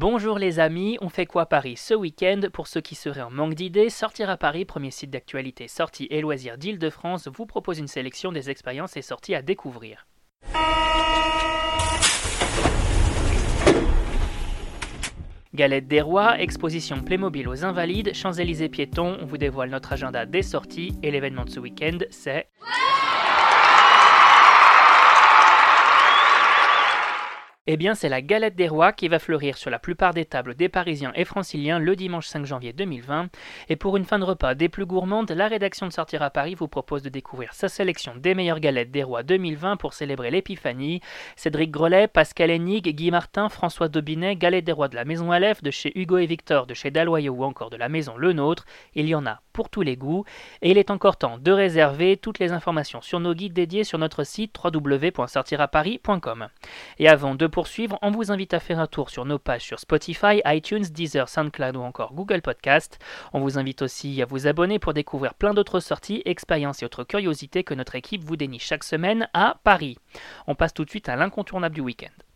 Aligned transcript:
Bonjour 0.00 0.38
les 0.38 0.60
amis, 0.60 0.96
on 1.00 1.08
fait 1.08 1.26
quoi 1.26 1.46
Paris 1.46 1.74
ce 1.76 1.92
week-end? 1.92 2.42
Pour 2.52 2.68
ceux 2.68 2.80
qui 2.80 2.94
seraient 2.94 3.20
en 3.20 3.32
manque 3.32 3.54
d'idées, 3.54 3.90
Sortir 3.90 4.30
à 4.30 4.36
Paris, 4.36 4.64
premier 4.64 4.92
site 4.92 5.10
d'actualité 5.10 5.66
sorties 5.66 6.06
et 6.10 6.20
loisirs 6.20 6.56
d'Île-de-France, 6.56 7.26
vous 7.26 7.46
propose 7.46 7.80
une 7.80 7.88
sélection 7.88 8.30
des 8.30 8.48
expériences 8.48 8.96
et 8.96 9.02
sorties 9.02 9.34
à 9.34 9.42
découvrir. 9.42 10.06
Galette 15.52 15.88
des 15.88 16.00
Rois, 16.00 16.40
exposition 16.40 17.02
Playmobil 17.02 17.48
aux 17.48 17.64
Invalides, 17.64 18.14
Champs-Élysées 18.14 18.68
piétons, 18.68 19.18
on 19.20 19.26
vous 19.26 19.36
dévoile 19.36 19.70
notre 19.70 19.94
agenda 19.94 20.26
des 20.26 20.42
sorties 20.42 20.94
et 21.02 21.10
l'événement 21.10 21.44
de 21.44 21.50
ce 21.50 21.58
week-end 21.58 21.98
c'est... 22.10 22.46
Eh 27.70 27.76
bien, 27.76 27.94
c'est 27.94 28.08
la 28.08 28.22
galette 28.22 28.56
des 28.56 28.66
rois 28.66 28.94
qui 28.94 29.08
va 29.08 29.18
fleurir 29.18 29.58
sur 29.58 29.68
la 29.68 29.78
plupart 29.78 30.14
des 30.14 30.24
tables 30.24 30.54
des 30.54 30.70
Parisiens 30.70 31.12
et 31.14 31.26
Franciliens 31.26 31.78
le 31.78 31.96
dimanche 31.96 32.26
5 32.26 32.46
janvier 32.46 32.72
2020. 32.72 33.28
Et 33.68 33.76
pour 33.76 33.98
une 33.98 34.06
fin 34.06 34.18
de 34.18 34.24
repas 34.24 34.54
des 34.54 34.70
plus 34.70 34.86
gourmandes, 34.86 35.30
la 35.32 35.48
rédaction 35.48 35.86
de 35.86 35.92
Sortir 35.92 36.22
à 36.22 36.30
Paris 36.30 36.54
vous 36.54 36.66
propose 36.66 37.02
de 37.02 37.10
découvrir 37.10 37.52
sa 37.52 37.68
sélection 37.68 38.14
des 38.16 38.34
meilleures 38.34 38.60
galettes 38.60 38.90
des 38.90 39.02
rois 39.02 39.22
2020 39.22 39.76
pour 39.76 39.92
célébrer 39.92 40.30
l'épiphanie. 40.30 41.02
Cédric 41.36 41.70
Grelet, 41.70 42.08
Pascal 42.08 42.50
Hennig, 42.50 42.88
Guy 42.88 43.10
Martin, 43.10 43.50
François 43.50 43.88
Dobinet, 43.88 44.36
galette 44.36 44.64
des 44.64 44.72
rois 44.72 44.88
de 44.88 44.96
la 44.96 45.04
Maison 45.04 45.30
Aleph, 45.30 45.62
de 45.62 45.70
chez 45.70 45.92
Hugo 45.94 46.16
et 46.16 46.24
Victor, 46.24 46.66
de 46.66 46.72
chez 46.72 46.90
Daloyau 46.90 47.34
ou 47.34 47.44
encore 47.44 47.68
de 47.68 47.76
la 47.76 47.90
Maison 47.90 48.16
Le 48.16 48.32
Nôtre. 48.32 48.64
Il 48.94 49.06
y 49.06 49.14
en 49.14 49.26
a 49.26 49.42
pour 49.58 49.70
tous 49.70 49.82
les 49.82 49.96
goûts. 49.96 50.24
Et 50.62 50.70
il 50.70 50.78
est 50.78 50.92
encore 50.92 51.16
temps 51.16 51.36
de 51.36 51.50
réserver 51.50 52.16
toutes 52.16 52.38
les 52.38 52.52
informations 52.52 53.00
sur 53.00 53.18
nos 53.18 53.34
guides 53.34 53.54
dédiés 53.54 53.82
sur 53.82 53.98
notre 53.98 54.22
site 54.22 54.54
www.sortiraparis.com. 54.62 56.46
Et 57.00 57.08
avant 57.08 57.34
de 57.34 57.48
poursuivre, 57.48 57.98
on 58.00 58.12
vous 58.12 58.30
invite 58.30 58.54
à 58.54 58.60
faire 58.60 58.78
un 58.78 58.86
tour 58.86 59.10
sur 59.10 59.24
nos 59.24 59.40
pages 59.40 59.64
sur 59.64 59.80
Spotify, 59.80 60.42
iTunes, 60.44 60.84
Deezer, 60.84 61.28
SoundCloud 61.28 61.74
ou 61.74 61.80
encore 61.80 62.14
Google 62.14 62.40
Podcast. 62.40 63.00
On 63.32 63.40
vous 63.40 63.58
invite 63.58 63.82
aussi 63.82 64.22
à 64.22 64.26
vous 64.26 64.46
abonner 64.46 64.78
pour 64.78 64.94
découvrir 64.94 65.34
plein 65.34 65.54
d'autres 65.54 65.80
sorties, 65.80 66.22
expériences 66.24 66.80
et 66.82 66.86
autres 66.86 67.02
curiosités 67.02 67.64
que 67.64 67.74
notre 67.74 67.96
équipe 67.96 68.22
vous 68.22 68.36
dénie 68.36 68.60
chaque 68.60 68.84
semaine 68.84 69.28
à 69.34 69.56
Paris. 69.64 69.98
On 70.46 70.54
passe 70.54 70.72
tout 70.72 70.84
de 70.84 70.90
suite 70.90 71.08
à 71.08 71.16
l'incontournable 71.16 71.74
du 71.74 71.80
week-end. 71.80 72.27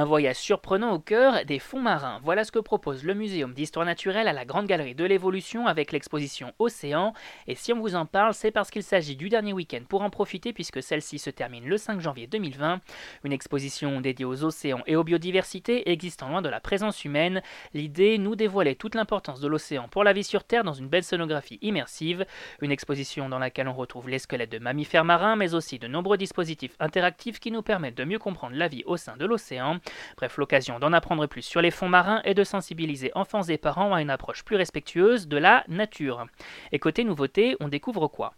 Un 0.00 0.06
voyage 0.06 0.36
surprenant 0.36 0.94
au 0.94 0.98
cœur 0.98 1.44
des 1.44 1.58
fonds 1.58 1.82
marins. 1.82 2.20
Voilà 2.24 2.44
ce 2.44 2.50
que 2.50 2.58
propose 2.58 3.04
le 3.04 3.12
Muséum 3.12 3.52
d'histoire 3.52 3.84
naturelle 3.84 4.28
à 4.28 4.32
la 4.32 4.46
Grande 4.46 4.66
Galerie 4.66 4.94
de 4.94 5.04
l'Évolution 5.04 5.66
avec 5.66 5.92
l'exposition 5.92 6.54
Océan. 6.58 7.12
Et 7.46 7.54
si 7.54 7.74
on 7.74 7.80
vous 7.80 7.94
en 7.94 8.06
parle, 8.06 8.32
c'est 8.32 8.50
parce 8.50 8.70
qu'il 8.70 8.82
s'agit 8.82 9.14
du 9.14 9.28
dernier 9.28 9.52
week-end 9.52 9.82
pour 9.86 10.00
en 10.00 10.08
profiter 10.08 10.54
puisque 10.54 10.82
celle-ci 10.82 11.18
se 11.18 11.28
termine 11.28 11.66
le 11.66 11.76
5 11.76 12.00
janvier 12.00 12.26
2020. 12.26 12.80
Une 13.24 13.32
exposition 13.34 14.00
dédiée 14.00 14.24
aux 14.24 14.42
océans 14.42 14.80
et 14.86 14.96
aux 14.96 15.04
biodiversités 15.04 15.90
existant 15.90 16.30
loin 16.30 16.40
de 16.40 16.48
la 16.48 16.60
présence 16.60 17.04
humaine. 17.04 17.42
L'idée, 17.74 18.16
nous 18.16 18.36
dévoiler 18.36 18.76
toute 18.76 18.94
l'importance 18.94 19.40
de 19.40 19.48
l'océan 19.48 19.86
pour 19.88 20.02
la 20.02 20.14
vie 20.14 20.24
sur 20.24 20.44
Terre 20.44 20.64
dans 20.64 20.72
une 20.72 20.88
belle 20.88 21.04
sonographie 21.04 21.58
immersive. 21.60 22.24
Une 22.62 22.72
exposition 22.72 23.28
dans 23.28 23.38
laquelle 23.38 23.68
on 23.68 23.74
retrouve 23.74 24.08
les 24.08 24.18
squelettes 24.18 24.52
de 24.52 24.60
mammifères 24.60 25.04
marins 25.04 25.36
mais 25.36 25.52
aussi 25.52 25.78
de 25.78 25.88
nombreux 25.88 26.16
dispositifs 26.16 26.76
interactifs 26.80 27.38
qui 27.38 27.50
nous 27.50 27.60
permettent 27.60 27.98
de 27.98 28.04
mieux 28.04 28.18
comprendre 28.18 28.56
la 28.56 28.68
vie 28.68 28.82
au 28.86 28.96
sein 28.96 29.18
de 29.18 29.26
l'océan. 29.26 29.78
Bref, 30.16 30.36
l'occasion 30.36 30.78
d'en 30.78 30.92
apprendre 30.92 31.26
plus 31.26 31.42
sur 31.42 31.60
les 31.60 31.70
fonds 31.70 31.88
marins 31.88 32.22
et 32.24 32.34
de 32.34 32.44
sensibiliser 32.44 33.10
enfants 33.14 33.42
et 33.42 33.58
parents 33.58 33.94
à 33.94 34.02
une 34.02 34.10
approche 34.10 34.44
plus 34.44 34.56
respectueuse 34.56 35.28
de 35.28 35.36
la 35.36 35.64
nature. 35.68 36.26
Et 36.72 36.78
côté 36.78 37.04
nouveauté, 37.04 37.56
on 37.60 37.68
découvre 37.68 38.08
quoi? 38.08 38.34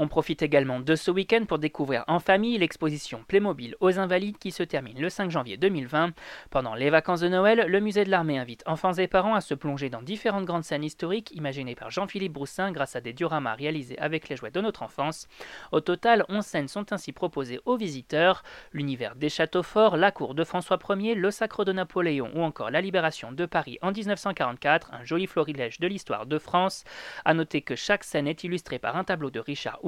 On 0.00 0.08
profite 0.08 0.40
également 0.40 0.80
de 0.80 0.96
ce 0.96 1.10
week-end 1.10 1.44
pour 1.46 1.58
découvrir 1.58 2.04
en 2.08 2.20
famille 2.20 2.56
l'exposition 2.56 3.22
Playmobil 3.28 3.76
aux 3.80 3.98
Invalides 3.98 4.38
qui 4.38 4.50
se 4.50 4.62
termine 4.62 4.98
le 4.98 5.10
5 5.10 5.30
janvier 5.30 5.58
2020. 5.58 6.12
Pendant 6.48 6.74
les 6.74 6.88
vacances 6.88 7.20
de 7.20 7.28
Noël, 7.28 7.66
le 7.68 7.80
musée 7.80 8.06
de 8.06 8.10
l'armée 8.10 8.38
invite 8.38 8.62
enfants 8.66 8.94
et 8.94 9.06
parents 9.08 9.34
à 9.34 9.42
se 9.42 9.52
plonger 9.52 9.90
dans 9.90 10.00
différentes 10.00 10.46
grandes 10.46 10.64
scènes 10.64 10.84
historiques 10.84 11.32
imaginées 11.34 11.74
par 11.74 11.90
Jean-Philippe 11.90 12.32
Broussin 12.32 12.72
grâce 12.72 12.96
à 12.96 13.02
des 13.02 13.12
dioramas 13.12 13.54
réalisés 13.54 13.98
avec 13.98 14.30
les 14.30 14.36
jouets 14.36 14.50
de 14.50 14.62
notre 14.62 14.82
enfance. 14.82 15.28
Au 15.70 15.82
total, 15.82 16.24
11 16.30 16.46
scènes 16.46 16.68
sont 16.68 16.94
ainsi 16.94 17.12
proposées 17.12 17.60
aux 17.66 17.76
visiteurs 17.76 18.42
l'univers 18.72 19.16
des 19.16 19.28
châteaux 19.28 19.62
forts, 19.62 19.98
la 19.98 20.12
cour 20.12 20.34
de 20.34 20.44
François 20.44 20.78
Ier, 20.96 21.14
le 21.14 21.30
sacre 21.30 21.66
de 21.66 21.72
Napoléon 21.72 22.30
ou 22.34 22.40
encore 22.40 22.70
la 22.70 22.80
libération 22.80 23.32
de 23.32 23.44
Paris 23.44 23.78
en 23.82 23.92
1944, 23.92 24.94
un 24.94 25.04
joli 25.04 25.26
florilège 25.26 25.78
de 25.78 25.86
l'histoire 25.86 26.24
de 26.24 26.38
France. 26.38 26.84
À 27.26 27.34
noter 27.34 27.60
que 27.60 27.76
chaque 27.76 28.04
scène 28.04 28.26
est 28.26 28.44
illustrée 28.44 28.78
par 28.78 28.96
un 28.96 29.04
tableau 29.04 29.28
de 29.28 29.40
Richard 29.40 29.78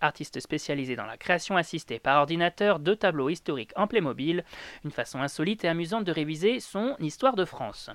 artiste 0.00 0.40
spécialisé 0.40 0.96
dans 0.96 1.06
la 1.06 1.16
création 1.16 1.56
assistée 1.56 1.98
par 1.98 2.20
ordinateur 2.20 2.78
de 2.78 2.94
tableaux 2.94 3.28
historiques 3.28 3.72
en 3.76 3.86
Playmobil, 3.86 4.44
une 4.84 4.90
façon 4.90 5.20
insolite 5.20 5.64
et 5.64 5.68
amusante 5.68 6.04
de 6.04 6.12
réviser 6.12 6.60
son 6.60 6.96
histoire 6.98 7.36
de 7.36 7.44
France. 7.44 7.90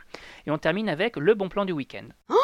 Et 0.45 0.51
on 0.51 0.57
termine 0.57 0.89
avec 0.89 1.17
le 1.17 1.33
bon 1.33 1.49
plan 1.49 1.65
du 1.65 1.73
week-end. 1.73 2.07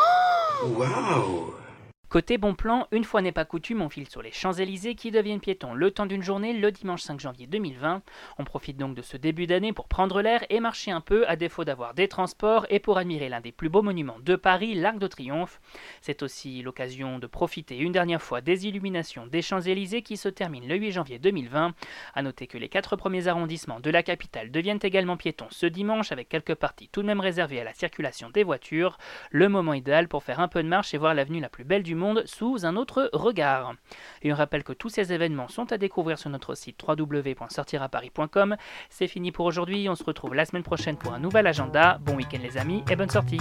Côté 2.14 2.38
bon 2.38 2.54
plan, 2.54 2.86
une 2.92 3.06
fois 3.06 3.24
n'est 3.24 3.32
pas 3.32 3.44
coutume, 3.44 3.82
on 3.82 3.90
file 3.90 4.08
sur 4.08 4.22
les 4.22 4.32
Champs-Élysées 4.32 4.94
qui 4.94 5.10
deviennent 5.10 5.40
piétons 5.40 5.74
le 5.74 5.90
temps 5.90 6.06
d'une 6.06 6.22
journée 6.22 6.54
le 6.54 6.72
dimanche 6.72 7.02
5 7.02 7.20
janvier 7.20 7.48
2020. 7.48 8.04
On 8.38 8.44
profite 8.44 8.78
donc 8.78 8.94
de 8.94 9.02
ce 9.02 9.18
début 9.18 9.48
d'année 9.48 9.74
pour 9.74 9.88
prendre 9.88 10.22
l'air 10.22 10.46
et 10.52 10.60
marcher 10.60 10.92
un 10.92 11.02
peu 11.02 11.28
à 11.28 11.36
défaut 11.36 11.66
d'avoir 11.66 11.96
des 11.96 12.08
transports 12.08 12.68
et 12.70 12.78
pour 12.78 13.00
admirer 13.00 13.30
l'un 13.30 13.42
des 13.42 13.52
plus 13.52 13.70
beaux 13.70 13.82
monuments 13.82 14.20
de 14.22 14.36
Paris, 14.36 14.76
l'Arc 14.76 15.00
de 15.00 15.08
Triomphe. 15.08 15.60
C'est 16.02 16.22
aussi 16.22 16.62
l'occasion 16.62 17.18
de 17.18 17.26
profiter 17.26 17.80
une 17.80 17.92
dernière 17.92 18.22
fois 18.22 18.42
des 18.42 18.68
illuminations 18.68 19.26
des 19.26 19.42
Champs-Élysées 19.42 20.04
qui 20.04 20.16
se 20.16 20.30
terminent 20.30 20.68
le 20.68 20.76
8 20.76 20.92
janvier 20.92 21.18
2020. 21.18 21.74
A 22.14 22.22
noter 22.22 22.46
que 22.46 22.60
les 22.60 22.70
quatre 22.70 22.96
premiers 22.96 23.28
arrondissements 23.28 23.80
de 23.80 23.90
la 23.90 24.04
capitale 24.04 24.52
deviennent 24.52 24.78
également 24.84 25.18
piétons 25.18 25.48
ce 25.50 25.66
dimanche 25.66 26.12
avec 26.12 26.30
quelques 26.30 26.54
parties 26.54 26.90
tout 26.90 27.02
de 27.02 27.08
même 27.08 27.22
réservées 27.22 27.62
à 27.62 27.64
la 27.64 27.74
circulation 27.74 28.30
des 28.30 28.44
voitures. 28.44 29.00
Le 29.32 29.50
moment 29.50 29.74
idéal 29.74 30.08
pour 30.08 30.22
faire 30.22 30.42
un 30.42 30.48
peu 30.48 30.62
de 30.62 30.68
marche 30.68 30.94
et 30.94 31.00
voir 31.00 31.16
l'avenue 31.16 31.40
la 31.40 31.50
plus 31.50 31.64
belle 31.64 31.82
du 31.82 32.03
monde 32.04 32.24
sous 32.26 32.66
un 32.66 32.76
autre 32.76 33.10
regard. 33.14 33.74
Et 34.22 34.32
on 34.32 34.36
rappelle 34.36 34.64
que 34.64 34.74
tous 34.74 34.90
ces 34.90 35.14
événements 35.14 35.48
sont 35.48 35.72
à 35.72 35.78
découvrir 35.78 36.20
sur 36.20 36.30
notre 36.30 36.56
site 36.56 36.80
www.sortiraparis.com. 36.88 38.56
C'est 38.90 39.08
fini 39.08 39.32
pour 39.32 39.46
aujourd'hui, 39.46 39.90
on 39.90 39.96
se 39.96 40.04
retrouve 40.04 40.36
la 40.36 40.46
semaine 40.46 40.64
prochaine 40.64 40.98
pour 40.98 41.14
un 41.14 41.20
nouvel 41.20 41.48
agenda. 41.48 41.98
Bon 42.02 42.16
week-end 42.16 42.40
les 42.42 42.58
amis 42.58 42.84
et 42.90 42.96
bonne 42.96 43.10
sortie 43.10 43.40